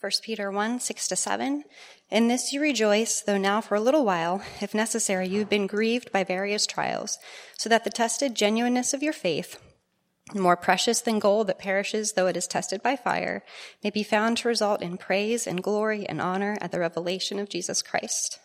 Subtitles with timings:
[0.00, 1.64] 1 Peter 1 6 to 7.
[2.08, 5.66] In this you rejoice, though now for a little while, if necessary, you have been
[5.66, 7.18] grieved by various trials,
[7.58, 9.60] so that the tested genuineness of your faith,
[10.32, 13.42] more precious than gold that perishes though it is tested by fire,
[13.82, 17.48] may be found to result in praise and glory and honor at the revelation of
[17.48, 18.38] Jesus Christ.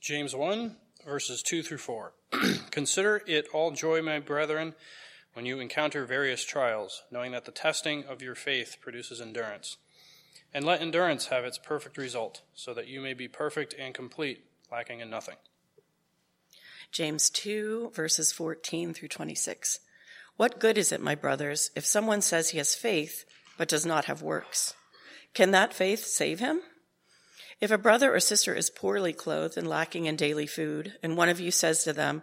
[0.00, 2.12] James 1, verses 2 through 4.
[2.70, 4.76] Consider it all joy, my brethren
[5.36, 9.76] when you encounter various trials, knowing that the testing of your faith produces endurance.
[10.54, 14.46] And let endurance have its perfect result, so that you may be perfect and complete,
[14.72, 15.34] lacking in nothing.
[16.90, 19.80] James 2, verses 14 through 26.
[20.38, 23.26] What good is it, my brothers, if someone says he has faith,
[23.58, 24.72] but does not have works?
[25.34, 26.62] Can that faith save him?
[27.60, 31.28] If a brother or sister is poorly clothed and lacking in daily food, and one
[31.28, 32.22] of you says to them,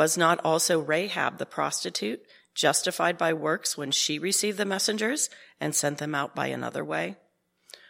[0.00, 2.22] was not also Rahab the prostitute
[2.54, 5.28] justified by works when she received the messengers
[5.60, 7.16] and sent them out by another way?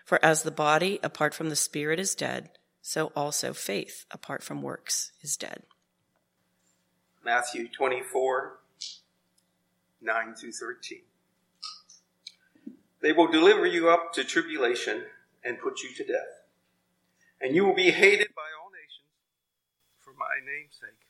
[0.05, 2.51] For as the body apart from the spirit is dead,
[2.83, 5.63] so also faith apart from works is dead.
[7.25, 8.59] Matthew 24,
[10.03, 11.03] 9 through 13.
[13.03, 15.05] They will deliver you up to tribulation
[15.45, 16.43] and put you to death.
[17.41, 19.07] And you will be hated by all nations
[20.01, 21.10] for my name's sake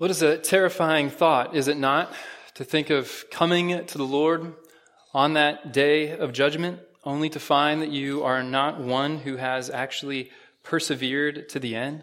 [0.00, 2.10] What is a terrifying thought, is it not,
[2.54, 4.54] to think of coming to the Lord
[5.12, 9.68] on that day of judgment only to find that you are not one who has
[9.68, 10.30] actually
[10.62, 12.02] persevered to the end?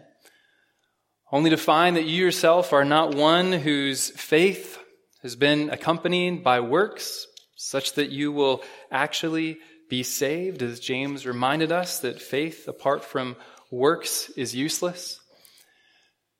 [1.32, 4.78] Only to find that you yourself are not one whose faith
[5.22, 7.26] has been accompanied by works,
[7.56, 9.58] such that you will actually
[9.90, 13.34] be saved, as James reminded us that faith apart from
[13.72, 15.18] works is useless.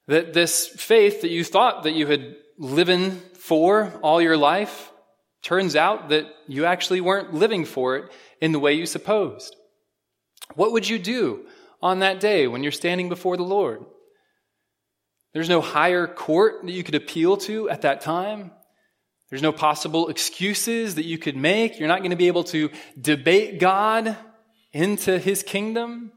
[0.09, 4.91] That this faith that you thought that you had living for all your life
[5.43, 8.11] turns out that you actually weren't living for it
[8.41, 9.55] in the way you supposed.
[10.55, 11.47] What would you do
[11.81, 13.85] on that day when you're standing before the Lord?
[15.35, 18.51] There's no higher court that you could appeal to at that time.
[19.31, 21.79] There's no possible excuses that you could make.
[21.79, 24.17] You're not going to be able to debate God
[24.73, 26.13] into his kingdom.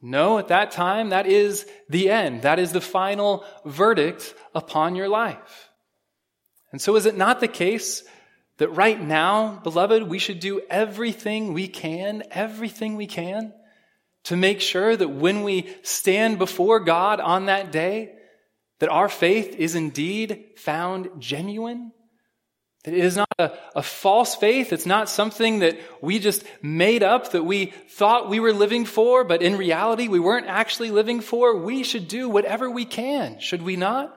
[0.00, 2.42] No, at that time, that is the end.
[2.42, 5.70] That is the final verdict upon your life.
[6.70, 8.04] And so is it not the case
[8.58, 13.52] that right now, beloved, we should do everything we can, everything we can
[14.24, 18.12] to make sure that when we stand before God on that day,
[18.80, 21.92] that our faith is indeed found genuine?
[22.88, 24.72] It is not a, a, false faith.
[24.72, 29.24] It's not something that we just made up that we thought we were living for,
[29.24, 31.56] but in reality we weren't actually living for.
[31.56, 34.14] We should do whatever we can, should we not?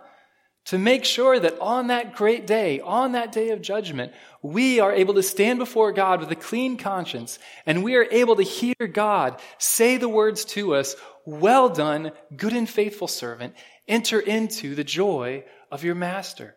[0.66, 4.94] To make sure that on that great day, on that day of judgment, we are
[4.94, 8.76] able to stand before God with a clean conscience and we are able to hear
[8.92, 10.96] God say the words to us,
[11.26, 13.56] well done, good and faithful servant,
[13.88, 16.56] enter into the joy of your master.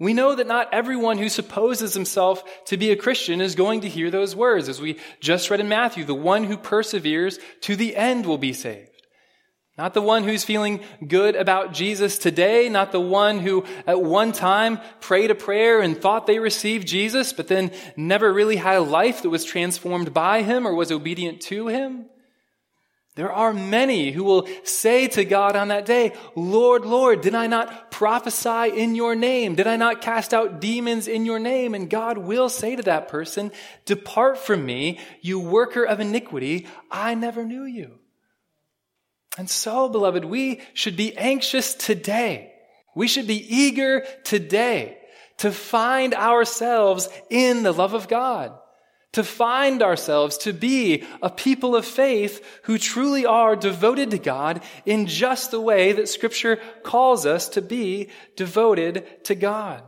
[0.00, 3.88] We know that not everyone who supposes himself to be a Christian is going to
[3.88, 4.68] hear those words.
[4.68, 8.52] As we just read in Matthew, the one who perseveres to the end will be
[8.52, 8.90] saved.
[9.76, 14.32] Not the one who's feeling good about Jesus today, not the one who at one
[14.32, 18.80] time prayed a prayer and thought they received Jesus, but then never really had a
[18.80, 22.06] life that was transformed by him or was obedient to him.
[23.18, 27.48] There are many who will say to God on that day, Lord, Lord, did I
[27.48, 29.56] not prophesy in your name?
[29.56, 31.74] Did I not cast out demons in your name?
[31.74, 33.50] And God will say to that person,
[33.86, 36.68] Depart from me, you worker of iniquity.
[36.92, 37.98] I never knew you.
[39.36, 42.52] And so, beloved, we should be anxious today.
[42.94, 44.96] We should be eager today
[45.38, 48.56] to find ourselves in the love of God,
[49.12, 54.62] to find ourselves to be a people of faith who truly are devoted to God
[54.84, 59.82] in just the way that Scripture calls us to be devoted to God.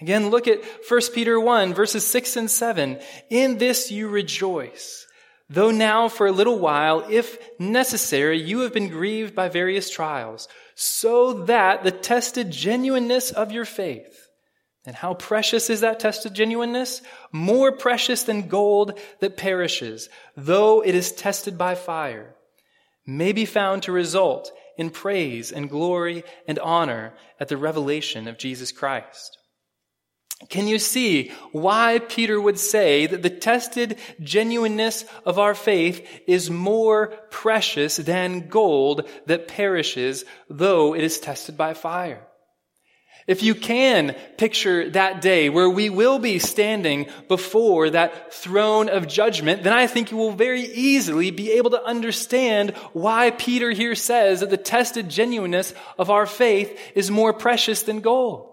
[0.00, 3.00] Again, look at 1 Peter 1, verses 6 and 7.
[3.30, 5.06] In this you rejoice
[5.48, 10.48] Though now for a little while, if necessary, you have been grieved by various trials,
[10.74, 14.25] so that the tested genuineness of your faith,
[14.86, 17.02] and how precious is that tested genuineness?
[17.32, 22.34] More precious than gold that perishes, though it is tested by fire,
[23.04, 28.38] may be found to result in praise and glory and honor at the revelation of
[28.38, 29.38] Jesus Christ.
[30.50, 36.50] Can you see why Peter would say that the tested genuineness of our faith is
[36.50, 42.26] more precious than gold that perishes, though it is tested by fire?
[43.26, 49.08] If you can picture that day where we will be standing before that throne of
[49.08, 53.96] judgment, then I think you will very easily be able to understand why Peter here
[53.96, 58.52] says that the tested genuineness of our faith is more precious than gold.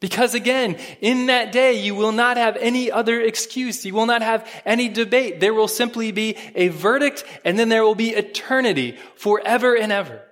[0.00, 3.86] Because again, in that day, you will not have any other excuse.
[3.86, 5.40] You will not have any debate.
[5.40, 10.22] There will simply be a verdict and then there will be eternity forever and ever.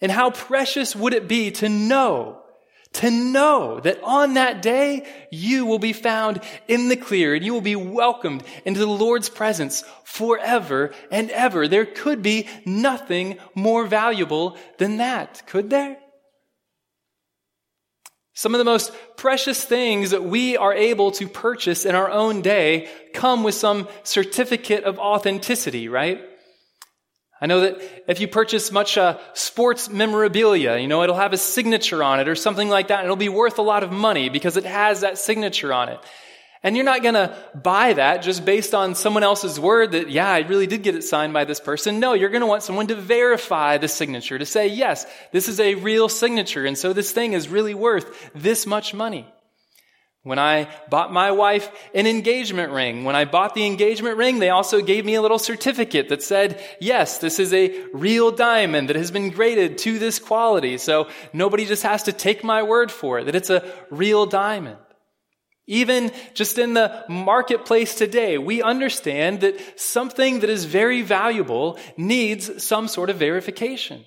[0.00, 2.43] And how precious would it be to know,
[2.94, 7.52] to know that on that day, you will be found in the clear and you
[7.52, 11.68] will be welcomed into the Lord's presence forever and ever.
[11.68, 15.98] There could be nothing more valuable than that, could there?
[18.32, 22.42] Some of the most precious things that we are able to purchase in our own
[22.42, 26.20] day come with some certificate of authenticity, right?
[27.40, 31.36] I know that if you purchase much uh, sports memorabilia, you know, it'll have a
[31.36, 34.28] signature on it or something like that, and it'll be worth a lot of money
[34.28, 36.00] because it has that signature on it.
[36.62, 40.30] And you're not going to buy that just based on someone else's word that, yeah,
[40.30, 42.00] I really did get it signed by this person.
[42.00, 45.60] No, you're going to want someone to verify the signature, to say, yes, this is
[45.60, 46.64] a real signature.
[46.64, 49.30] And so this thing is really worth this much money.
[50.24, 54.48] When I bought my wife an engagement ring, when I bought the engagement ring, they
[54.48, 58.96] also gave me a little certificate that said, yes, this is a real diamond that
[58.96, 60.78] has been graded to this quality.
[60.78, 64.78] So nobody just has to take my word for it, that it's a real diamond.
[65.66, 72.64] Even just in the marketplace today, we understand that something that is very valuable needs
[72.64, 74.06] some sort of verification.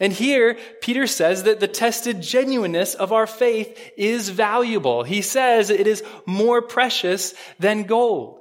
[0.00, 5.02] And here, Peter says that the tested genuineness of our faith is valuable.
[5.02, 8.38] He says it is more precious than gold.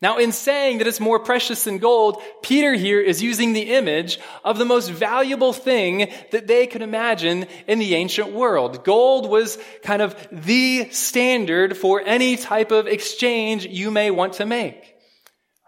[0.00, 4.20] Now, in saying that it's more precious than gold, Peter here is using the image
[4.44, 8.84] of the most valuable thing that they could imagine in the ancient world.
[8.84, 14.46] Gold was kind of the standard for any type of exchange you may want to
[14.46, 14.97] make.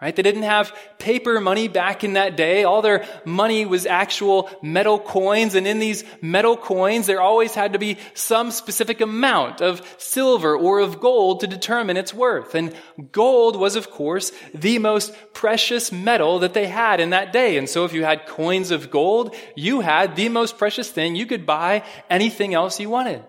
[0.01, 0.17] Right?
[0.17, 2.65] They didn't have paper money back in that day.
[2.65, 5.55] All their money was actual metal coins.
[5.55, 10.57] And in these metal coins, there always had to be some specific amount of silver
[10.57, 12.55] or of gold to determine its worth.
[12.55, 12.75] And
[13.13, 17.59] gold was, of course, the most precious metal that they had in that day.
[17.59, 21.15] And so if you had coins of gold, you had the most precious thing.
[21.15, 23.23] You could buy anything else you wanted.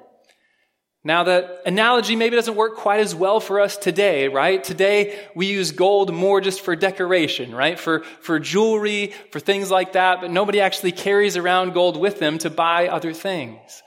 [1.04, 4.64] Now, the analogy maybe doesn't work quite as well for us today, right?
[4.64, 7.80] Today, we use gold more just for decoration, right?
[7.80, 12.38] For, for jewelry, for things like that, but nobody actually carries around gold with them
[12.40, 13.82] to buy other things.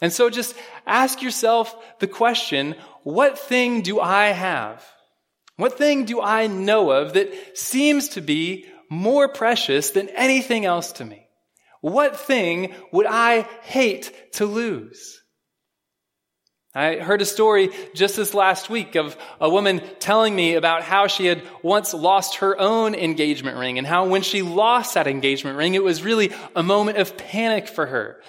[0.00, 0.56] And so just
[0.86, 4.82] ask yourself the question, what thing do I have?
[5.56, 10.92] What thing do I know of that seems to be more precious than anything else
[10.92, 11.26] to me?
[11.82, 15.20] What thing would I hate to lose?
[16.76, 21.06] I heard a story just this last week of a woman telling me about how
[21.06, 25.56] she had once lost her own engagement ring and how when she lost that engagement
[25.56, 28.20] ring, it was really a moment of panic for her.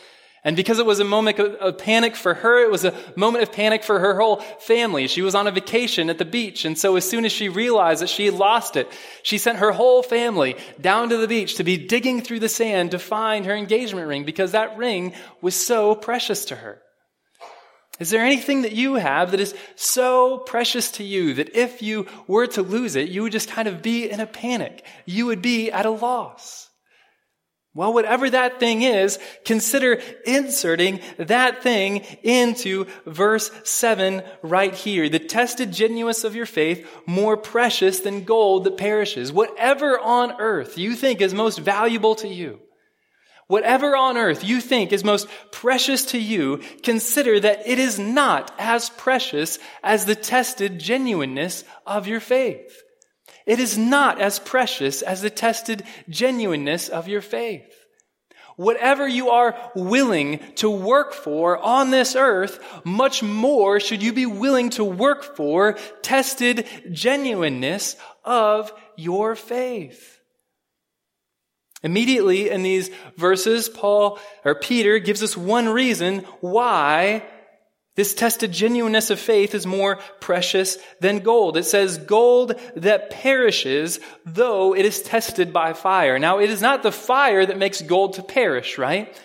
[0.44, 3.52] And because it was a moment of panic for her, it was a moment of
[3.52, 5.08] panic for her whole family.
[5.08, 6.66] She was on a vacation at the beach.
[6.66, 8.88] And so as soon as she realized that she had lost it,
[9.24, 12.92] she sent her whole family down to the beach to be digging through the sand
[12.92, 16.80] to find her engagement ring because that ring was so precious to her.
[18.00, 22.08] Is there anything that you have that is so precious to you that if you
[22.28, 24.86] were to lose it, you would just kind of be in a panic?
[25.06, 26.70] You would be at a loss.
[27.74, 35.10] Well, whatever that thing is, consider inserting that thing into verse 7 right here.
[35.10, 39.34] The tested genuineness of your faith, more precious than gold that perishes.
[39.34, 42.62] Whatever on earth you think is most valuable to you,
[43.48, 48.54] whatever on earth you think is most precious to you, consider that it is not
[48.58, 52.82] as precious as the tested genuineness of your faith.
[53.46, 57.72] It is not as precious as the tested genuineness of your faith.
[58.58, 64.26] Whatever you are willing to work for on this earth, much more should you be
[64.26, 70.22] willing to work for tested genuineness of your faith.
[71.86, 77.24] Immediately in these verses, Paul or Peter gives us one reason why
[77.96, 81.58] this tested genuineness of faith is more precious than gold.
[81.58, 86.18] It says gold that perishes, though it is tested by fire.
[86.18, 89.16] Now, it is not the fire that makes gold to perish, right?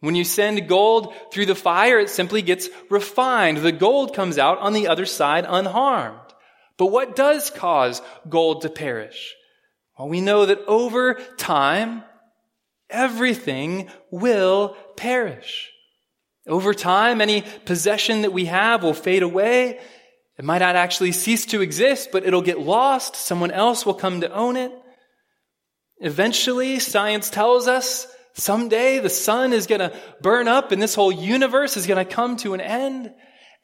[0.00, 3.56] When you send gold through the fire, it simply gets refined.
[3.56, 6.18] The gold comes out on the other side unharmed.
[6.76, 9.34] But what does cause gold to perish?
[10.02, 12.02] Well, we know that over time,
[12.90, 15.70] everything will perish.
[16.44, 19.78] Over time, any possession that we have will fade away.
[20.36, 23.14] It might not actually cease to exist, but it'll get lost.
[23.14, 24.72] Someone else will come to own it.
[25.98, 31.12] Eventually, science tells us someday the sun is going to burn up and this whole
[31.12, 33.14] universe is going to come to an end.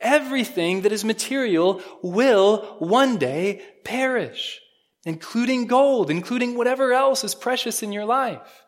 [0.00, 4.60] Everything that is material will one day perish,
[5.08, 8.62] including gold, including whatever else is precious in your life.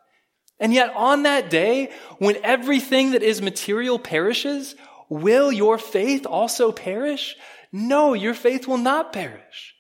[0.59, 4.75] And yet on that day, when everything that is material perishes,
[5.09, 7.37] will your faith also perish?
[7.73, 9.75] No, your faith will not perish.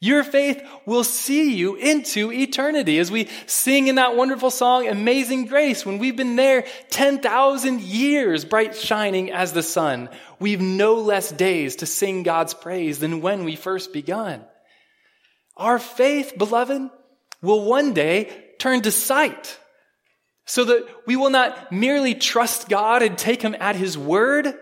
[0.00, 2.98] Your faith will see you into eternity.
[2.98, 8.44] As we sing in that wonderful song, Amazing Grace, when we've been there 10,000 years,
[8.44, 13.42] bright shining as the sun, we've no less days to sing God's praise than when
[13.42, 14.44] we first begun.
[15.58, 16.90] Our faith, beloved,
[17.42, 19.58] will one day turn to sight
[20.46, 24.54] so that we will not merely trust God and take Him at His word.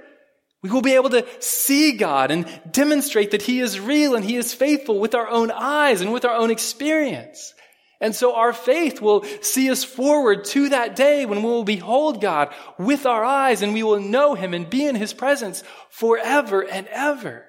[0.62, 4.37] We will be able to see God and demonstrate that He is real and He
[4.37, 7.55] is faithful with our own eyes and with our own experience.
[8.00, 12.21] And so our faith will see us forward to that day when we will behold
[12.21, 16.62] God with our eyes and we will know Him and be in His presence forever
[16.62, 17.45] and ever.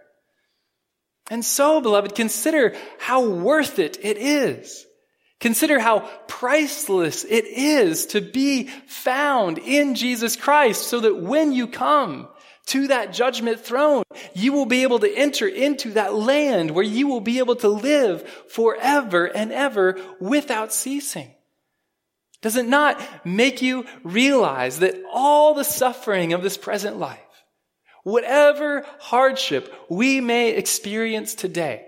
[1.30, 4.88] And so, beloved, consider how worth it it is
[5.40, 11.68] Consider how priceless it is to be found in Jesus Christ so that when you
[11.68, 12.28] come
[12.68, 14.04] to that judgment throne,
[14.34, 17.70] you will be able to enter into that land where you will be able to
[17.70, 21.32] live forever and ever without ceasing.
[22.42, 27.20] Does it not make you realize that all the suffering of this present life,
[28.08, 31.86] whatever hardship we may experience today,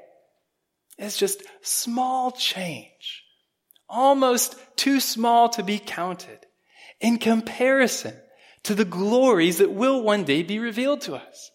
[0.97, 3.23] is just small change
[3.89, 6.39] almost too small to be counted
[7.01, 8.13] in comparison
[8.63, 11.51] to the glories that will one day be revealed to us.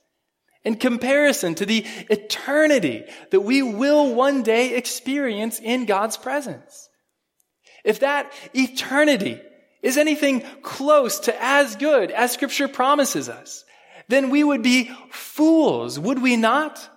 [0.64, 6.88] In comparison to the eternity that we will one day experience in God's presence.
[7.84, 9.40] If that eternity
[9.82, 13.63] is anything close to as good as scripture promises us,
[14.08, 16.90] then we would be fools, would we not?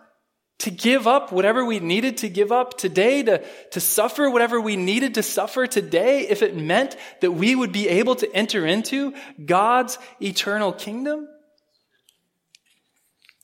[0.60, 4.76] to give up whatever we needed to give up today, to, to suffer whatever we
[4.76, 9.14] needed to suffer today, if it meant that we would be able to enter into
[9.46, 11.28] God's eternal kingdom?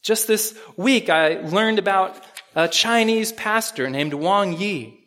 [0.02, 2.20] Just this week, I learned about
[2.56, 5.00] a Chinese pastor named Wang Yi.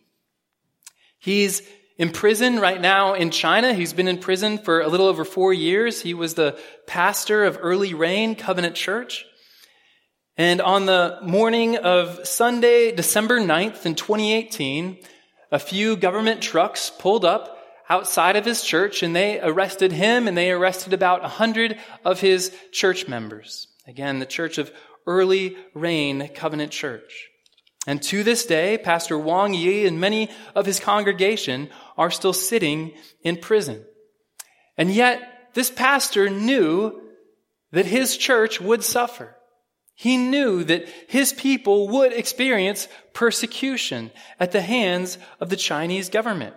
[1.18, 1.62] He's
[1.98, 3.72] in prison right now in China.
[3.72, 6.02] He's been in prison for a little over four years.
[6.02, 9.24] He was the pastor of Early Rain Covenant Church.
[10.36, 14.98] And on the morning of Sunday, December 9th in 2018,
[15.50, 17.56] a few government trucks pulled up
[17.88, 22.20] outside of his church and they arrested him and they arrested about a hundred of
[22.20, 23.68] his church members.
[23.86, 24.70] Again, the church of
[25.06, 27.30] Early Rain Covenant Church.
[27.86, 32.94] And to this day, Pastor Wang Yi and many of his congregation are still sitting
[33.22, 33.84] in prison.
[34.76, 37.00] And yet, this pastor knew
[37.70, 39.36] that his church would suffer.
[39.94, 46.54] He knew that his people would experience persecution at the hands of the Chinese government.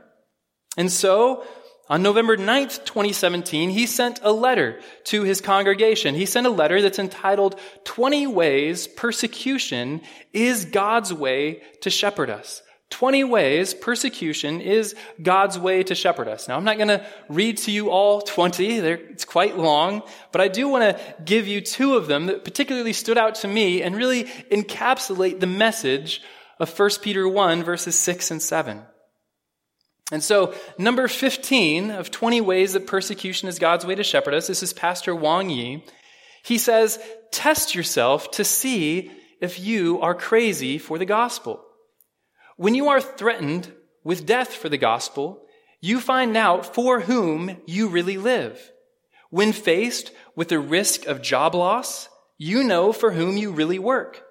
[0.77, 1.45] And so,
[1.89, 6.13] on November 9th, 2017, he sent a letter to his congregation.
[6.13, 12.61] He sent a letter that's entitled 20 Ways Persecution is God's Way to Shepherd Us.
[12.89, 16.47] 20 ways persecution is God's way to shepherd us.
[16.47, 18.79] Now, I'm not going to read to you all 20.
[18.79, 22.43] They're, it's quite long, but I do want to give you two of them that
[22.43, 26.21] particularly stood out to me and really encapsulate the message
[26.59, 28.81] of 1 Peter 1 verses 6 and 7.
[30.11, 34.47] And so, number 15 of 20 ways that persecution is God's way to shepherd us,
[34.47, 35.83] this is Pastor Wang Yi.
[36.43, 36.99] He says,
[37.31, 41.63] test yourself to see if you are crazy for the gospel.
[42.57, 43.71] When you are threatened
[44.03, 45.45] with death for the gospel,
[45.81, 48.71] you find out for whom you really live.
[49.29, 54.23] When faced with the risk of job loss, you know for whom you really work.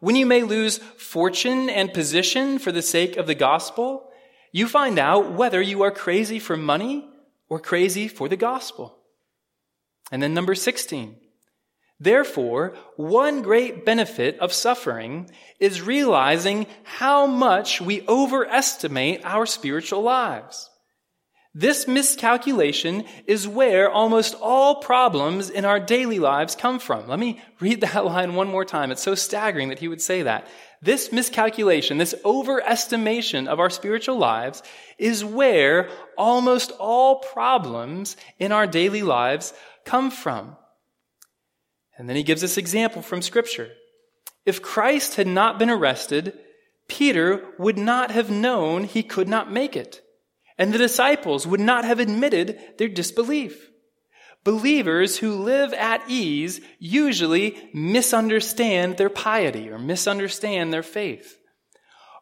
[0.00, 4.10] When you may lose fortune and position for the sake of the gospel,
[4.52, 7.08] you find out whether you are crazy for money
[7.48, 8.98] or crazy for the gospel.
[10.10, 11.16] And then number 16.
[11.98, 20.68] Therefore, one great benefit of suffering is realizing how much we overestimate our spiritual lives.
[21.54, 27.08] This miscalculation is where almost all problems in our daily lives come from.
[27.08, 28.90] Let me read that line one more time.
[28.90, 30.46] It's so staggering that he would say that.
[30.82, 34.64] This miscalculation, this overestimation of our spiritual lives
[34.98, 40.56] is where almost all problems in our daily lives come from.
[41.96, 43.70] And then he gives us example from scripture.
[44.44, 46.36] If Christ had not been arrested,
[46.88, 50.02] Peter would not have known he could not make it.
[50.58, 53.70] And the disciples would not have admitted their disbelief.
[54.44, 61.38] Believers who live at ease usually misunderstand their piety or misunderstand their faith.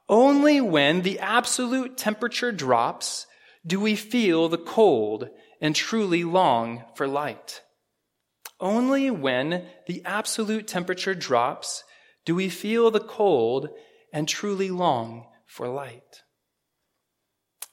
[0.08, 3.26] Only when the absolute temperature drops
[3.66, 5.28] do we feel the cold
[5.60, 7.62] and truly long for light.
[8.58, 11.84] Only when the absolute temperature drops
[12.26, 13.70] do we feel the cold
[14.12, 16.22] and truly long for light.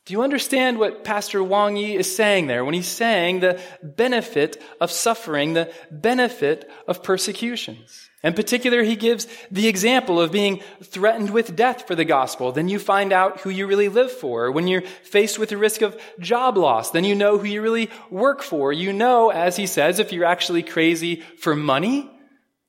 [0.07, 4.63] Do you understand what Pastor Wang Yi is saying there when he's saying the benefit
[4.79, 8.09] of suffering, the benefit of persecutions?
[8.23, 12.53] In particular, he gives the example of being threatened with death for the gospel.
[12.53, 14.49] Then you find out who you really live for.
[14.49, 17.89] When you're faced with the risk of job loss, then you know who you really
[18.09, 18.71] work for.
[18.71, 22.09] You know, as he says, if you're actually crazy for money,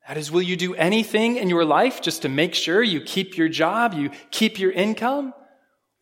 [0.08, 3.36] that is, will you do anything in your life just to make sure you keep
[3.36, 5.34] your job, you keep your income?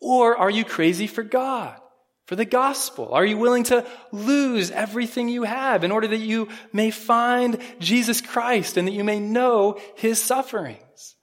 [0.00, 1.80] Or are you crazy for God?
[2.26, 3.10] for the gospel?
[3.12, 8.20] Are you willing to lose everything you have in order that you may find Jesus
[8.20, 11.16] Christ and that you may know his sufferings?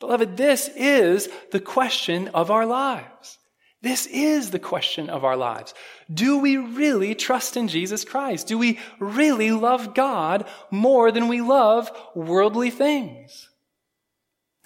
[0.00, 3.38] Beloved, this is the question of our lives.
[3.80, 5.74] This is the question of our lives.
[6.12, 8.46] Do we really trust in Jesus Christ?
[8.46, 13.48] Do we really love God more than we love worldly things?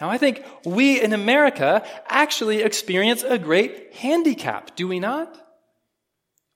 [0.00, 5.34] Now, I think we in America actually experience a great handicap, do we not?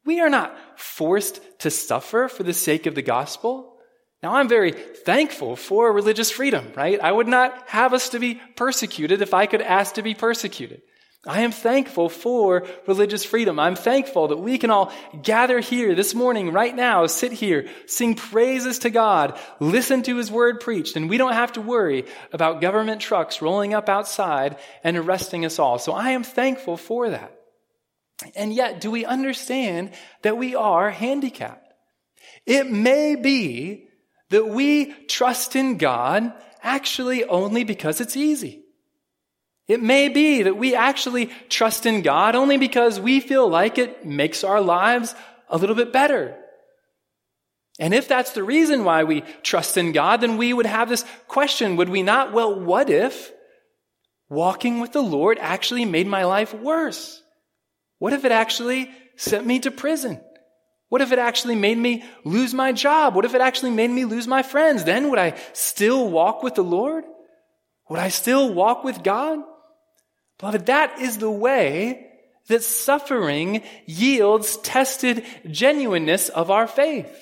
[0.05, 3.77] We are not forced to suffer for the sake of the gospel.
[4.23, 7.01] Now, I'm very thankful for religious freedom, right?
[7.01, 10.83] I would not have us to be persecuted if I could ask to be persecuted.
[11.27, 13.59] I am thankful for religious freedom.
[13.59, 14.91] I'm thankful that we can all
[15.23, 20.31] gather here this morning, right now, sit here, sing praises to God, listen to His
[20.31, 24.97] word preached, and we don't have to worry about government trucks rolling up outside and
[24.97, 25.79] arresting us all.
[25.79, 27.37] So I am thankful for that.
[28.35, 31.71] And yet, do we understand that we are handicapped?
[32.47, 33.89] It may be
[34.31, 38.65] that we trust in God actually only because it's easy.
[39.71, 44.05] It may be that we actually trust in God only because we feel like it
[44.05, 45.15] makes our lives
[45.49, 46.37] a little bit better.
[47.79, 51.05] And if that's the reason why we trust in God, then we would have this
[51.29, 52.33] question, would we not?
[52.33, 53.31] Well, what if
[54.29, 57.23] walking with the Lord actually made my life worse?
[58.01, 60.21] What if it actually sent me to prison?
[60.89, 63.15] What if it actually made me lose my job?
[63.15, 64.83] What if it actually made me lose my friends?
[64.83, 67.05] Then would I still walk with the Lord?
[67.89, 69.39] Would I still walk with God?
[70.41, 72.07] Beloved, that is the way
[72.49, 77.15] that suffering yields tested genuineness of our faith.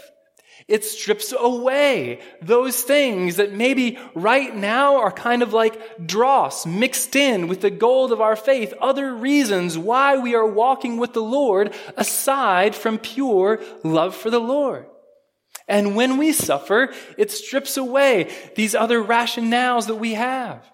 [0.69, 7.17] It strips away those things that maybe right now are kind of like dross mixed
[7.17, 11.23] in with the gold of our faith, other reasons why we are walking with the
[11.23, 14.87] Lord aside from pure love for the Lord.
[15.67, 20.65] And when we suffer, it strips away these other rationales that we have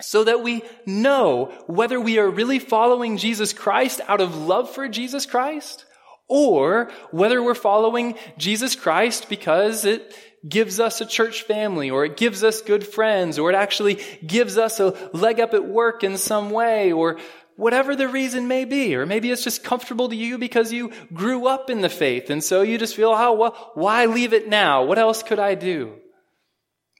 [0.00, 4.88] so that we know whether we are really following Jesus Christ out of love for
[4.88, 5.84] Jesus Christ
[6.28, 10.14] or whether we're following Jesus Christ because it
[10.48, 14.58] gives us a church family, or it gives us good friends, or it actually gives
[14.58, 17.18] us a leg up at work in some way, or
[17.56, 18.94] whatever the reason may be.
[18.94, 22.44] Or maybe it's just comfortable to you because you grew up in the faith, and
[22.44, 24.84] so you just feel, oh, well, why leave it now?
[24.84, 25.94] What else could I do?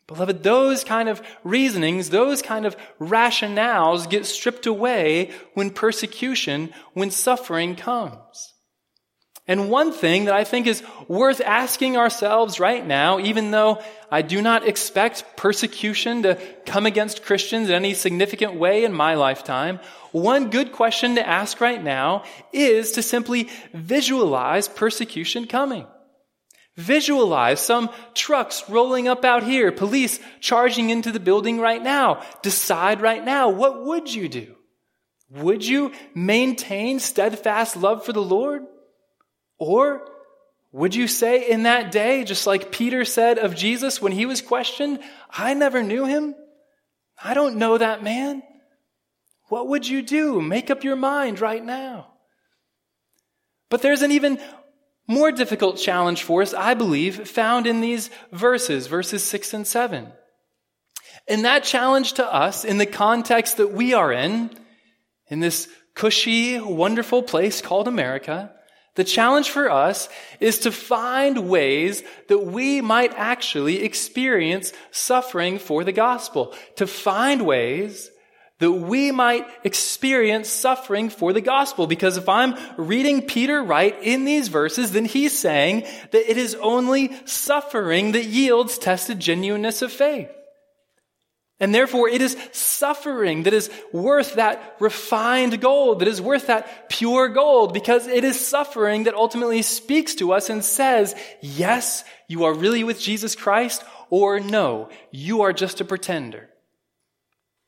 [0.07, 7.11] Beloved, those kind of reasonings, those kind of rationales get stripped away when persecution, when
[7.11, 8.55] suffering comes.
[9.47, 14.23] And one thing that I think is worth asking ourselves right now, even though I
[14.23, 19.81] do not expect persecution to come against Christians in any significant way in my lifetime,
[20.13, 25.87] one good question to ask right now is to simply visualize persecution coming.
[26.77, 32.23] Visualize some trucks rolling up out here, police charging into the building right now.
[32.43, 34.57] Decide right now, what would you do?
[35.31, 38.63] Would you maintain steadfast love for the Lord?
[39.59, 40.09] Or
[40.73, 44.43] would you say in that day, just like Peter said of Jesus when he was
[44.43, 44.99] questioned,
[45.31, 46.35] I never knew him?
[47.23, 48.43] I don't know that man.
[49.49, 50.41] What would you do?
[50.41, 52.09] Make up your mind right now.
[53.71, 54.41] But there's an even
[55.07, 60.13] more difficult challenge for us, I believe, found in these verses, verses 6 and 7.
[61.29, 64.51] And that challenge to us, in the context that we are in,
[65.29, 68.53] in this cushy, wonderful place called America,
[68.95, 75.83] the challenge for us is to find ways that we might actually experience suffering for
[75.83, 76.55] the gospel.
[76.77, 78.11] To find ways
[78.65, 81.87] that we might experience suffering for the gospel.
[81.87, 86.55] Because if I'm reading Peter right in these verses, then he's saying that it is
[86.55, 90.31] only suffering that yields tested genuineness of faith.
[91.61, 96.89] And therefore, it is suffering that is worth that refined gold, that is worth that
[96.89, 102.45] pure gold, because it is suffering that ultimately speaks to us and says, yes, you
[102.45, 106.49] are really with Jesus Christ, or no, you are just a pretender.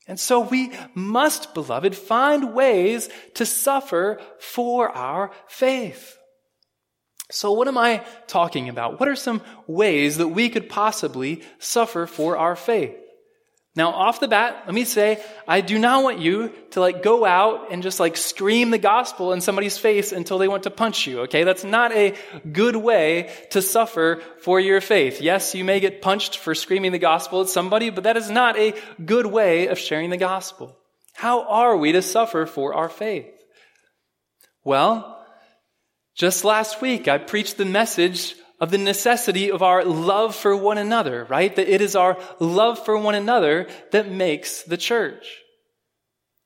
[0.06, 6.16] And so we must, beloved, find ways to suffer for our faith.
[7.30, 9.00] So what am I talking about?
[9.00, 12.96] What are some ways that we could possibly suffer for our faith?
[13.76, 17.26] Now, off the bat, let me say, I do not want you to like go
[17.26, 21.06] out and just like scream the gospel in somebody's face until they want to punch
[21.06, 21.44] you, okay?
[21.44, 22.14] That's not a
[22.50, 25.20] good way to suffer for your faith.
[25.20, 28.56] Yes, you may get punched for screaming the gospel at somebody, but that is not
[28.56, 28.72] a
[29.04, 30.74] good way of sharing the gospel.
[31.12, 33.30] How are we to suffer for our faith?
[34.64, 35.22] Well,
[36.14, 40.78] just last week I preached the message of the necessity of our love for one
[40.78, 41.54] another, right?
[41.54, 45.26] That it is our love for one another that makes the church.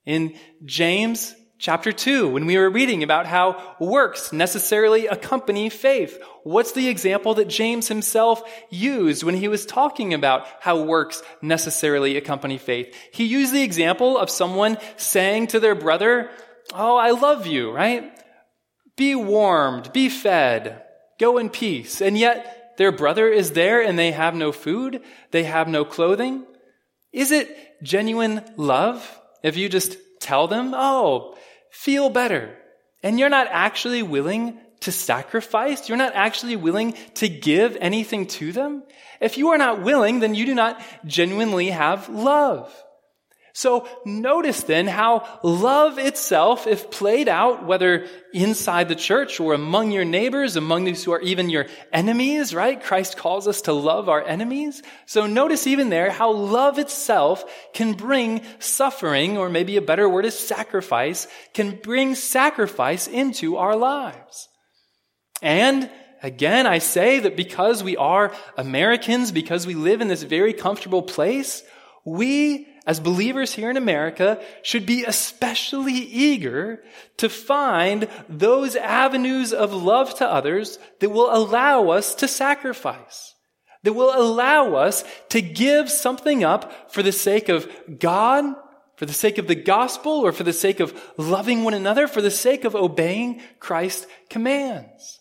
[0.04, 6.72] In James chapter 2, when we were reading about how works necessarily accompany faith, what's
[6.72, 12.58] the example that James himself used when he was talking about how works necessarily accompany
[12.58, 12.96] faith?
[13.12, 16.30] He used the example of someone saying to their brother,
[16.72, 18.12] Oh, I love you, right?
[18.96, 20.82] Be warmed, be fed.
[21.20, 22.00] Go in peace.
[22.00, 25.02] And yet their brother is there and they have no food.
[25.30, 26.46] They have no clothing.
[27.12, 31.36] Is it genuine love if you just tell them, oh,
[31.70, 32.56] feel better?
[33.02, 35.88] And you're not actually willing to sacrifice.
[35.88, 38.82] You're not actually willing to give anything to them.
[39.20, 42.72] If you are not willing, then you do not genuinely have love.
[43.52, 49.90] So notice then how love itself, if played out, whether inside the church or among
[49.90, 52.80] your neighbors, among those who are even your enemies, right?
[52.80, 54.82] Christ calls us to love our enemies.
[55.06, 60.24] So notice even there how love itself can bring suffering, or maybe a better word
[60.26, 64.48] is sacrifice, can bring sacrifice into our lives.
[65.42, 65.90] And
[66.22, 71.02] again, I say that because we are Americans, because we live in this very comfortable
[71.02, 71.62] place,
[72.04, 76.82] we as believers here in America, should be especially eager
[77.18, 83.34] to find those avenues of love to others that will allow us to sacrifice,
[83.82, 88.44] that will allow us to give something up for the sake of God,
[88.96, 92.22] for the sake of the gospel, or for the sake of loving one another, for
[92.22, 95.20] the sake of obeying Christ's commands.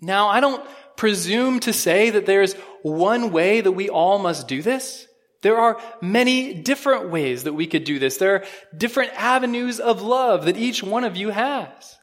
[0.00, 0.64] Now, I don't
[0.96, 5.06] presume to say that there's one way that we all must do this.
[5.42, 8.16] There are many different ways that we could do this.
[8.16, 8.44] There are
[8.76, 11.98] different avenues of love that each one of you has.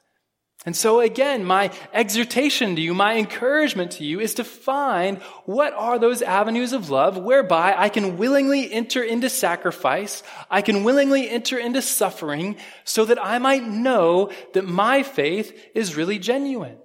[0.65, 5.73] And so again, my exhortation to you, my encouragement to you is to find what
[5.73, 10.21] are those avenues of love whereby I can willingly enter into sacrifice,
[10.51, 15.95] I can willingly enter into suffering so that I might know that my faith is
[15.95, 16.77] really genuine.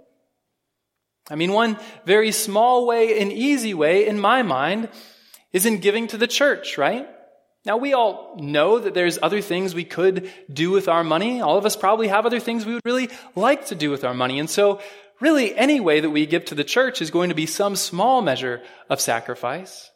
[1.29, 4.88] I mean, one very small way and easy way in my mind
[5.55, 7.09] is in giving to the church, right?
[7.64, 11.40] Now, we all know that there's other things we could do with our money.
[11.40, 14.12] All of us probably have other things we would really like to do with our
[14.12, 14.38] money.
[14.38, 14.81] And so,
[15.21, 18.21] really, any way that we give to the church is going to be some small
[18.21, 19.90] measure of sacrifice.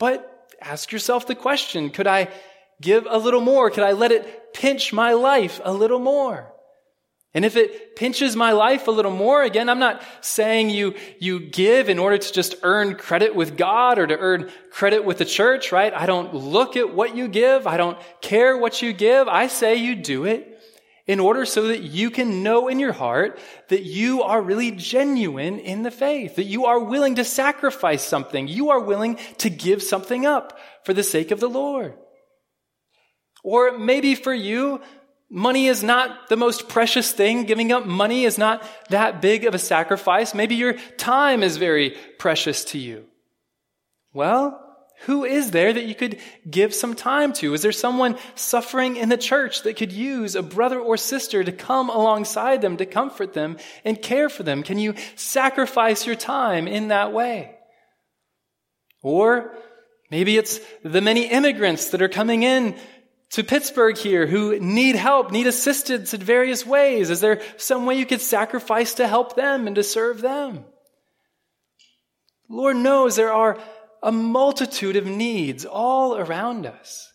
[0.00, 0.28] But
[0.60, 2.28] ask yourself the question could I
[2.80, 3.70] give a little more?
[3.70, 6.53] Could I let it pinch my life a little more?
[7.34, 11.40] And if it pinches my life a little more, again, I'm not saying you, you
[11.40, 15.24] give in order to just earn credit with God or to earn credit with the
[15.24, 15.92] church, right?
[15.92, 17.66] I don't look at what you give.
[17.66, 19.26] I don't care what you give.
[19.26, 20.60] I say you do it
[21.08, 25.58] in order so that you can know in your heart that you are really genuine
[25.58, 28.46] in the faith, that you are willing to sacrifice something.
[28.46, 31.94] You are willing to give something up for the sake of the Lord.
[33.42, 34.80] Or maybe for you,
[35.30, 37.44] Money is not the most precious thing.
[37.44, 40.34] Giving up money is not that big of a sacrifice.
[40.34, 43.06] Maybe your time is very precious to you.
[44.12, 44.60] Well,
[45.00, 47.52] who is there that you could give some time to?
[47.52, 51.52] Is there someone suffering in the church that could use a brother or sister to
[51.52, 54.62] come alongside them, to comfort them and care for them?
[54.62, 57.56] Can you sacrifice your time in that way?
[59.02, 59.54] Or
[60.10, 62.76] maybe it's the many immigrants that are coming in
[63.30, 67.10] to Pittsburgh here who need help, need assistance in various ways?
[67.10, 70.64] Is there some way you could sacrifice to help them and to serve them?
[72.48, 73.58] Lord knows there are
[74.02, 77.10] a multitude of needs all around us.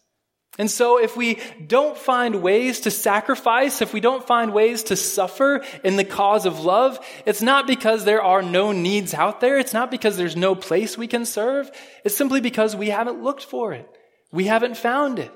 [0.58, 4.98] And so if we don't find ways to sacrifice, if we don't find ways to
[4.98, 9.58] suffer in the cause of love, it's not because there are no needs out there.
[9.58, 11.72] It's not because there's no place we can serve.
[12.04, 13.88] It's simply because we haven't looked for it.
[14.34, 15.32] We haven't found it.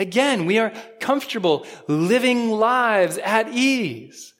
[0.00, 4.32] Again, we are comfortable living lives at ease.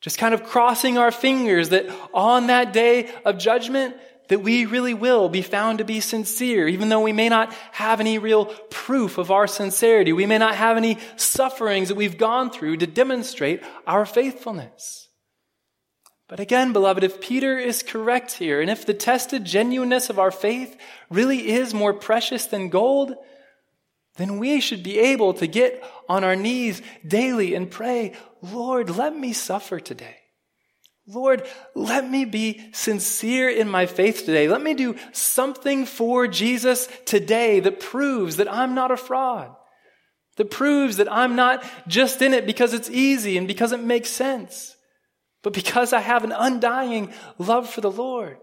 [0.00, 3.94] Just kind of crossing our fingers that on that day of judgment,
[4.28, 8.00] that we really will be found to be sincere, even though we may not have
[8.00, 10.12] any real proof of our sincerity.
[10.12, 15.08] We may not have any sufferings that we've gone through to demonstrate our faithfulness.
[16.26, 20.32] But again, beloved, if Peter is correct here, and if the tested genuineness of our
[20.32, 20.76] faith
[21.08, 23.14] really is more precious than gold,
[24.16, 29.16] then we should be able to get on our knees daily and pray, Lord, let
[29.16, 30.16] me suffer today.
[31.08, 34.48] Lord, let me be sincere in my faith today.
[34.48, 39.54] Let me do something for Jesus today that proves that I'm not a fraud.
[40.36, 44.10] That proves that I'm not just in it because it's easy and because it makes
[44.10, 44.76] sense,
[45.42, 48.38] but because I have an undying love for the Lord.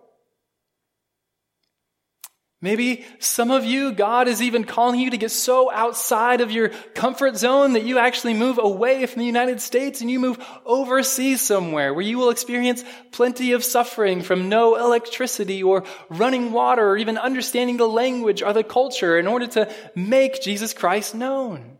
[2.63, 6.69] Maybe some of you, God is even calling you to get so outside of your
[6.95, 11.41] comfort zone that you actually move away from the United States and you move overseas
[11.41, 16.95] somewhere where you will experience plenty of suffering from no electricity or running water or
[16.95, 21.79] even understanding the language or the culture in order to make Jesus Christ known.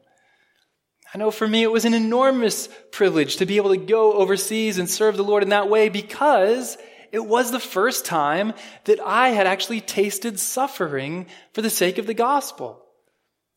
[1.13, 4.79] I know for me it was an enormous privilege to be able to go overseas
[4.79, 6.77] and serve the Lord in that way because
[7.13, 8.53] it was the first time
[8.85, 12.83] that I had actually tasted suffering for the sake of the gospel.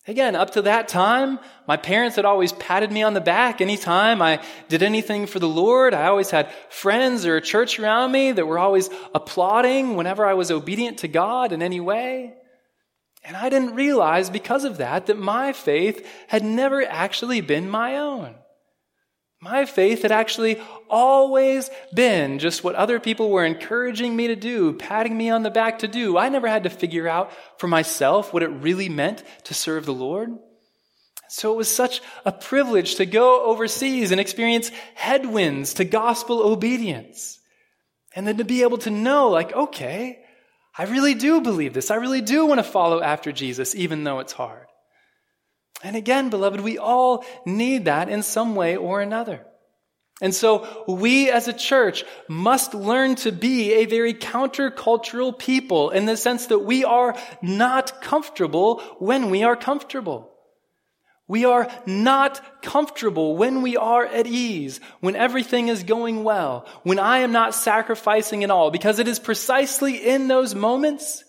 [0.07, 4.21] Again, up to that time, my parents had always patted me on the back anytime
[4.21, 5.95] I did anything for the Lord.
[5.95, 10.35] I always had friends or a church around me that were always applauding whenever I
[10.35, 12.35] was obedient to God in any way.
[13.25, 17.97] And I didn't realize because of that that my faith had never actually been my
[17.97, 18.35] own.
[19.49, 24.73] My faith had actually always been just what other people were encouraging me to do,
[24.73, 26.19] patting me on the back to do.
[26.19, 29.95] I never had to figure out for myself what it really meant to serve the
[29.95, 30.31] Lord.
[31.29, 37.39] So it was such a privilege to go overseas and experience headwinds to gospel obedience.
[38.17, 40.25] And then to be able to know, like, okay,
[40.77, 41.93] I really do believe this.
[41.93, 44.66] I really do want to follow after Jesus, even though it's hard.
[45.83, 49.47] And again, beloved, we all need that in some way or another.
[50.23, 56.07] And so we as a church must learn to be a very countercultural people in
[56.07, 60.33] the sense that we are not comfortable when we are comfortable.
[61.29, 67.01] We are not comfortable when we are at ease, when everything is going well, when
[67.01, 71.25] I am not sacrificing at all, because it is precisely in those moments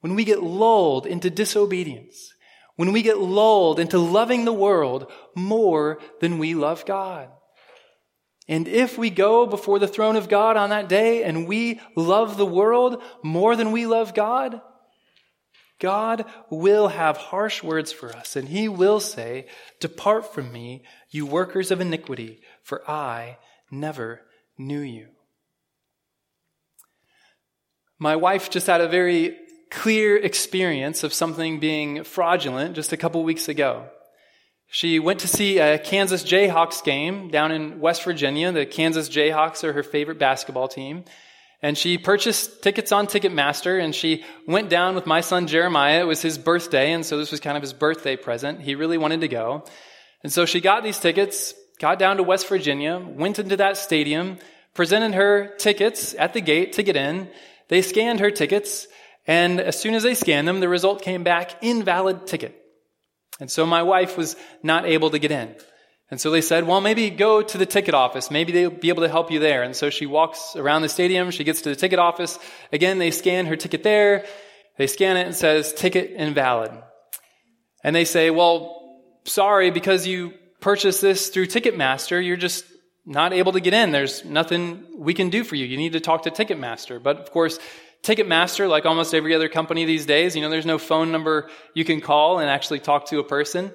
[0.00, 2.32] when we get lulled into disobedience,
[2.76, 7.28] when we get lulled into loving the world more than we love God.
[8.48, 12.36] And if we go before the throne of God on that day and we love
[12.36, 14.60] the world more than we love God,
[15.78, 19.46] God will have harsh words for us, and He will say,
[19.78, 23.36] Depart from me, you workers of iniquity, for I
[23.70, 24.22] never
[24.56, 25.08] knew you.
[27.98, 29.36] My wife just had a very
[29.76, 33.84] clear experience of something being fraudulent just a couple weeks ago.
[34.68, 38.50] She went to see a Kansas Jayhawks game down in West Virginia.
[38.52, 41.04] The Kansas Jayhawks are her favorite basketball team.
[41.60, 46.00] And she purchased tickets on Ticketmaster and she went down with my son Jeremiah.
[46.00, 48.62] It was his birthday, and so this was kind of his birthday present.
[48.62, 49.64] He really wanted to go.
[50.22, 54.38] And so she got these tickets, got down to West Virginia, went into that stadium,
[54.72, 57.28] presented her tickets at the gate to get in.
[57.68, 58.88] They scanned her tickets,
[59.26, 62.60] and as soon as they scanned them, the result came back invalid ticket.
[63.40, 65.54] And so my wife was not able to get in.
[66.10, 68.30] And so they said, well, maybe go to the ticket office.
[68.30, 69.64] Maybe they'll be able to help you there.
[69.64, 71.32] And so she walks around the stadium.
[71.32, 72.38] She gets to the ticket office.
[72.72, 74.24] Again, they scan her ticket there.
[74.78, 76.70] They scan it and says ticket invalid.
[77.82, 82.64] And they say, well, sorry, because you purchased this through Ticketmaster, you're just
[83.04, 83.90] not able to get in.
[83.90, 85.66] There's nothing we can do for you.
[85.66, 87.02] You need to talk to Ticketmaster.
[87.02, 87.58] But of course,
[88.06, 91.84] Ticketmaster, like almost every other company these days, you know, there's no phone number you
[91.84, 93.72] can call and actually talk to a person.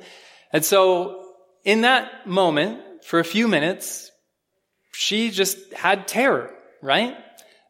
[0.54, 1.26] And so
[1.65, 4.10] in that moment, for a few minutes,
[4.94, 7.17] she just had terror, right?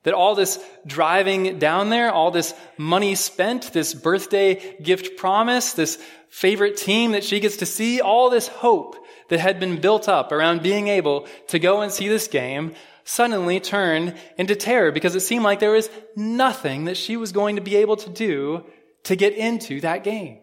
[0.04, 5.98] That all this driving down there, all this money spent, this birthday gift promise, this
[6.30, 8.96] favorite team that she gets to see, all this hope
[9.30, 12.76] that had been built up around being able to go and see this game
[13.12, 17.58] suddenly turned into terror because it seemed like there was nothing that she was going
[17.58, 18.64] to be able to do
[19.04, 20.40] to get into that game.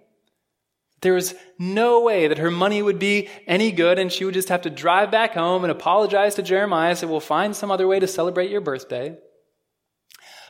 [1.00, 4.50] There was no way that her money would be any good, and she would just
[4.50, 8.00] have to drive back home and apologize to Jeremiah, say, We'll find some other way
[8.00, 9.16] to celebrate your birthday.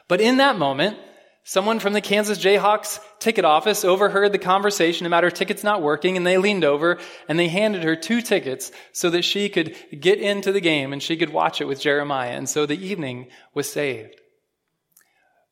[0.09, 0.99] But in that moment,
[1.45, 6.17] someone from the Kansas Jayhawks ticket office overheard the conversation about her tickets not working,
[6.17, 6.99] and they leaned over
[7.29, 11.03] and they handed her two tickets so that she could get into the game and
[11.03, 12.33] she could watch it with Jeremiah.
[12.33, 14.15] And so the evening was saved.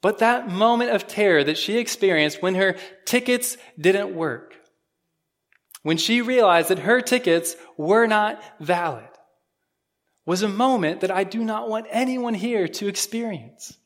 [0.02, 4.54] But that moment of terror that she experienced when her tickets didn't work,
[5.82, 9.08] when she realized that her tickets were not valid
[10.26, 13.76] was a moment that I do not want anyone here to experience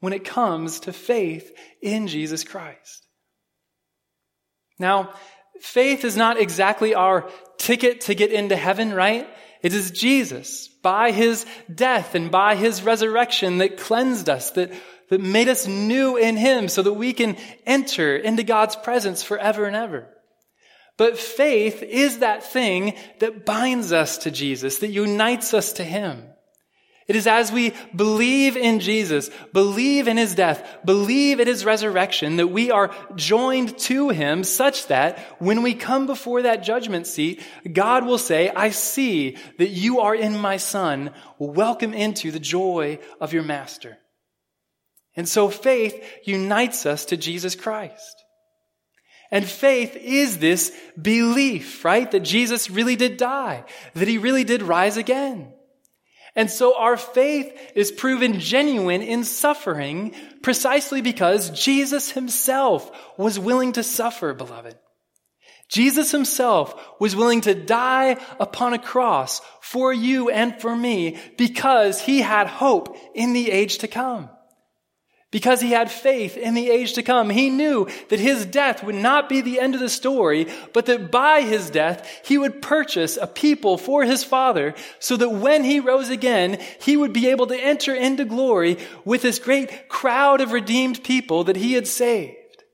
[0.00, 1.50] when it comes to faith
[1.82, 3.06] in Jesus Christ.
[4.78, 5.12] Now,
[5.60, 9.28] faith is not exactly our ticket to get into heaven, right?
[9.62, 14.72] It is Jesus, by his death and by his resurrection, that cleansed us, that,
[15.08, 19.64] that made us new in him so that we can enter into God's presence forever
[19.64, 20.08] and ever.
[20.96, 26.24] But faith is that thing that binds us to Jesus, that unites us to Him.
[27.08, 32.36] It is as we believe in Jesus, believe in His death, believe in His resurrection,
[32.36, 37.42] that we are joined to Him such that when we come before that judgment seat,
[37.72, 41.12] God will say, I see that you are in my Son.
[41.38, 43.98] Welcome into the joy of your Master.
[45.14, 48.24] And so faith unites us to Jesus Christ.
[49.30, 52.10] And faith is this belief, right?
[52.10, 53.64] That Jesus really did die,
[53.94, 55.52] that he really did rise again.
[56.36, 63.72] And so our faith is proven genuine in suffering precisely because Jesus himself was willing
[63.72, 64.76] to suffer, beloved.
[65.68, 72.00] Jesus himself was willing to die upon a cross for you and for me because
[72.00, 74.30] he had hope in the age to come.
[75.36, 78.94] Because he had faith in the age to come, he knew that his death would
[78.94, 83.18] not be the end of the story, but that by his death, he would purchase
[83.18, 87.46] a people for his Father so that when he rose again, he would be able
[87.48, 92.64] to enter into glory with this great crowd of redeemed people that he had saved.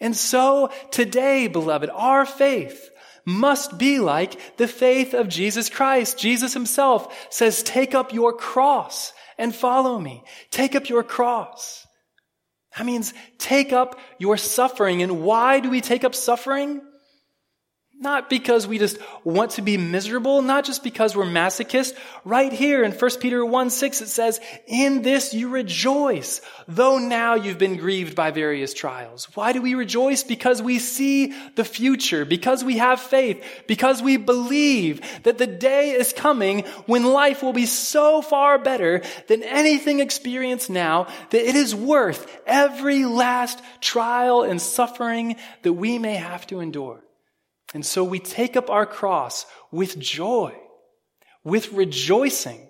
[0.00, 2.90] And so today, beloved, our faith
[3.24, 6.18] must be like the faith of Jesus Christ.
[6.18, 10.22] Jesus himself says, take up your cross and follow me.
[10.50, 11.86] Take up your cross.
[12.76, 15.02] That means take up your suffering.
[15.02, 16.82] And why do we take up suffering?
[18.00, 21.98] Not because we just want to be miserable, not just because we're masochists.
[22.24, 27.34] Right here in 1 Peter 1 6, it says, In this you rejoice, though now
[27.34, 29.24] you've been grieved by various trials.
[29.34, 30.22] Why do we rejoice?
[30.22, 35.90] Because we see the future, because we have faith, because we believe that the day
[35.90, 41.56] is coming when life will be so far better than anything experienced now that it
[41.56, 47.02] is worth every last trial and suffering that we may have to endure.
[47.74, 50.54] And so we take up our cross with joy,
[51.44, 52.68] with rejoicing,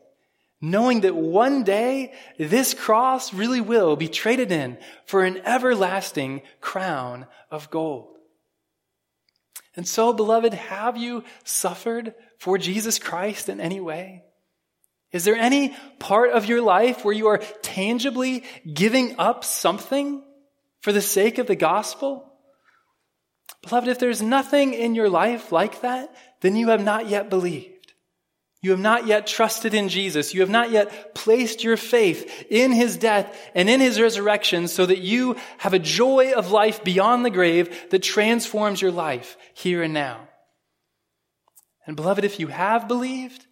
[0.61, 4.77] knowing that one day this cross really will be traded in
[5.07, 8.17] for an everlasting crown of gold.
[9.77, 14.25] And so, beloved, have you suffered for Jesus Christ in any way?
[15.13, 20.23] Is there any part of your life where you are tangibly giving up something
[20.81, 22.28] for the sake of the gospel?
[23.63, 27.93] Beloved, if there's nothing in your life like that, then you have not yet believed.
[28.61, 30.35] You have not yet trusted in Jesus.
[30.35, 34.85] You have not yet placed your faith in his death and in his resurrection so
[34.85, 39.83] that you have a joy of life beyond the grave that transforms your life here
[39.83, 40.29] and now.
[41.87, 43.47] And beloved, if you have believed,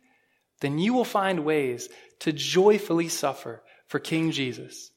[0.61, 1.89] then you will find ways
[2.21, 4.91] to joyfully suffer for King Jesus,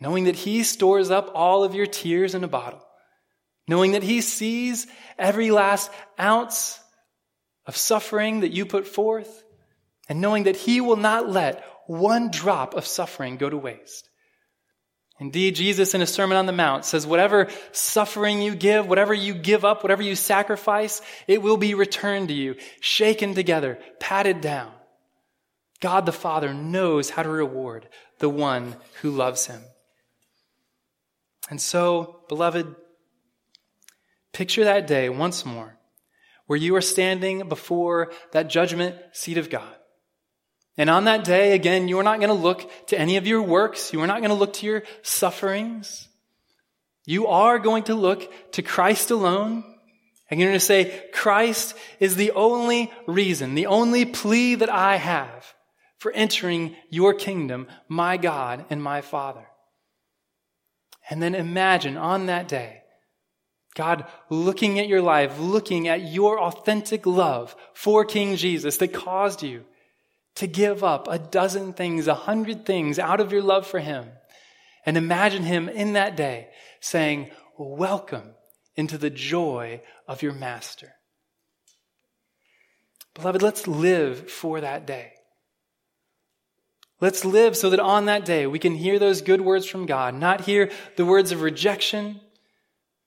[0.00, 2.82] knowing that he stores up all of your tears in a bottle
[3.70, 6.80] knowing that He sees every last ounce
[7.66, 9.44] of suffering that you put forth,
[10.08, 14.08] and knowing that He will not let one drop of suffering go to waste.
[15.20, 19.34] Indeed, Jesus in a Sermon on the Mount says, whatever suffering you give, whatever you
[19.34, 24.72] give up, whatever you sacrifice, it will be returned to you, shaken together, patted down.
[25.80, 29.60] God the Father knows how to reward the one who loves him.
[31.50, 32.74] And so, beloved,
[34.32, 35.76] Picture that day once more
[36.50, 39.72] where you are standing before that judgment seat of God.
[40.76, 43.40] And on that day, again, you are not going to look to any of your
[43.40, 43.92] works.
[43.92, 46.08] You are not going to look to your sufferings.
[47.06, 49.62] You are going to look to Christ alone.
[50.28, 54.96] And you're going to say, Christ is the only reason, the only plea that I
[54.96, 55.54] have
[55.98, 59.46] for entering your kingdom, my God and my Father.
[61.08, 62.79] And then imagine on that day,
[63.74, 69.42] God looking at your life, looking at your authentic love for King Jesus that caused
[69.42, 69.64] you
[70.36, 74.08] to give up a dozen things, a hundred things out of your love for Him.
[74.84, 76.48] And imagine Him in that day
[76.80, 78.34] saying, Welcome
[78.74, 80.94] into the joy of your Master.
[83.14, 85.12] Beloved, let's live for that day.
[87.00, 90.14] Let's live so that on that day we can hear those good words from God,
[90.14, 92.20] not hear the words of rejection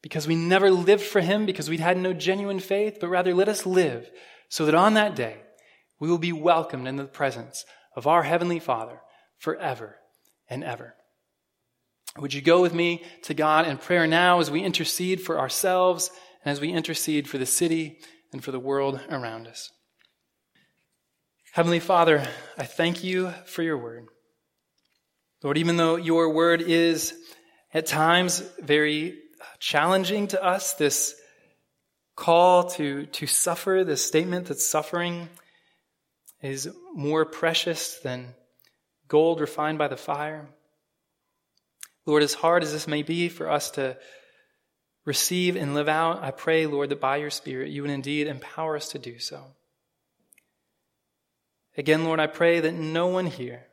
[0.04, 3.50] because we never lived for him because we had no genuine faith, but rather let
[3.50, 4.12] us live
[4.50, 5.38] so that on that day
[6.00, 9.00] we will be welcomed in the presence of our Heavenly Father
[9.40, 9.96] forever
[10.50, 10.94] and ever.
[12.18, 16.12] Would you go with me to God in prayer now as we intercede for ourselves
[16.44, 17.98] and as we intercede for the city
[18.34, 19.72] and for the world around us?
[21.54, 22.28] Heavenly Father,
[22.58, 24.08] I thank you for your word.
[25.44, 27.14] Lord, even though your word is
[27.74, 29.23] at times very
[29.60, 31.16] challenging to us, this
[32.16, 35.30] call to, to suffer, this statement that suffering
[36.42, 38.34] is more precious than
[39.08, 40.48] gold refined by the fire.
[42.06, 43.98] Lord, as hard as this may be for us to
[45.06, 48.76] receive and live out, I pray, Lord, that by your Spirit you would indeed empower
[48.76, 49.44] us to do so.
[51.78, 53.66] Again, Lord, I pray that no one here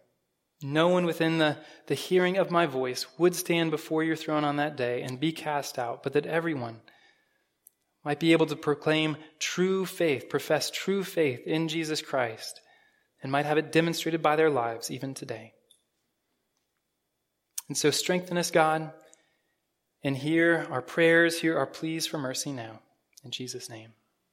[0.62, 1.56] no one within the,
[1.86, 5.32] the hearing of my voice would stand before your throne on that day and be
[5.32, 6.80] cast out, but that everyone
[8.04, 12.60] might be able to proclaim true faith, profess true faith in Jesus Christ,
[13.22, 15.52] and might have it demonstrated by their lives even today.
[17.68, 18.90] And so strengthen us, God,
[20.02, 22.80] and hear our prayers, hear our pleas for mercy now.
[23.22, 23.92] In Jesus' name.